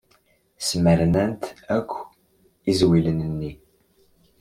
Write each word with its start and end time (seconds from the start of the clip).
Smernant 0.67 1.41
akk 1.77 1.91
izwilen-nni. 2.71 3.51